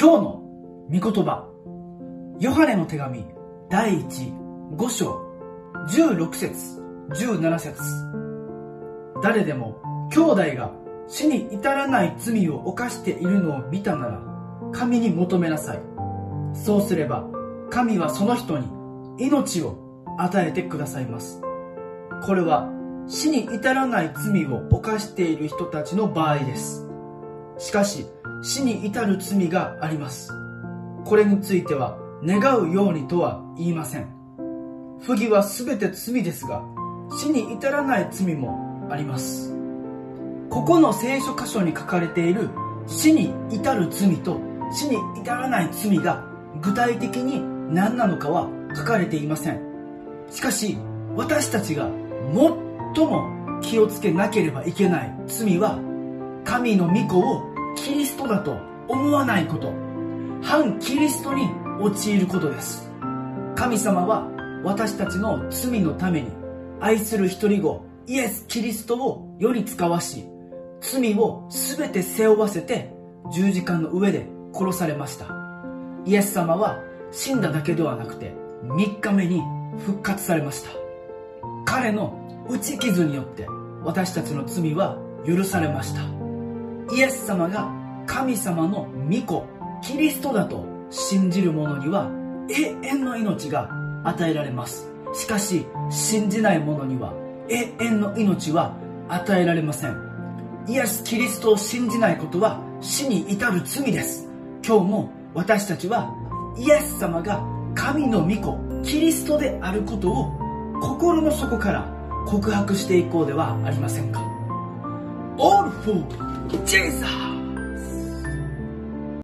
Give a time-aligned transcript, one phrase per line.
[0.00, 0.42] 今日の
[0.92, 1.48] 御言葉。
[2.38, 3.24] ヨハネの手紙
[3.68, 5.20] 第15章
[5.88, 7.82] 16節17節。
[9.24, 9.82] 誰でも
[10.12, 10.70] 兄弟が
[11.08, 14.22] 死に至らない罪を犯しているのを見たなら
[14.70, 15.80] 神に求めなさい。
[16.54, 17.24] そうすれば
[17.68, 18.68] 神はその人に
[19.18, 19.76] 命を
[20.16, 21.42] 与えてくださいます。
[22.24, 22.70] これは
[23.08, 26.87] 死に至らない罪を犯している人たちの場合です。
[27.58, 28.06] しかし
[28.42, 30.32] 死に至る罪があります。
[31.04, 34.08] これについては願うようにとは言いません。
[35.00, 36.62] 不義は全て罪ですが
[37.18, 39.54] 死に至らない罪もあります。
[40.50, 42.48] ここの聖書箇所に書かれている
[42.86, 44.40] 死に至る罪と
[44.72, 46.24] 死に至らない罪が
[46.60, 47.40] 具体的に
[47.72, 49.60] 何なのかは書かれていません。
[50.30, 50.78] しかし
[51.16, 51.88] 私たちが
[52.94, 55.78] 最も気をつけなければいけない罪は
[56.48, 57.42] 神の御子を
[57.76, 58.56] キリストだと
[58.88, 59.70] 思わないこと。
[60.42, 61.46] 反キリストに
[61.78, 62.90] 陥ることです。
[63.54, 64.26] 神様は
[64.64, 66.30] 私たちの罪のために
[66.80, 70.24] 愛する一人子イエス・キリストを世に使わし
[70.80, 72.94] 罪を全て背負わせて
[73.30, 75.26] 十字架の上で殺されました。
[76.06, 76.78] イエス様は
[77.10, 79.42] 死んだだけではなくて3日目に
[79.84, 80.70] 復活されました。
[81.66, 83.46] 彼の打ち傷によって
[83.84, 86.17] 私たちの罪は許されました。
[86.92, 87.70] イエス様が
[88.06, 89.46] 神様の御子
[89.82, 92.10] キリストだと信じる者には
[92.50, 93.68] 永遠の命が
[94.04, 94.90] 与えられます。
[95.14, 97.12] しかし信じない者には
[97.48, 98.74] 永遠の命は
[99.08, 99.96] 与えられません。
[100.66, 104.28] イエス・キリストを信じないことは死に至る罪です。
[104.66, 106.14] 今日も私たちは
[106.56, 107.42] イエス様が
[107.74, 110.32] 神の御子キリストであることを
[110.80, 111.92] 心の底から
[112.26, 114.37] 告白していこうではありませんか。
[115.38, 116.66] own food.
[116.66, 117.37] Jesus.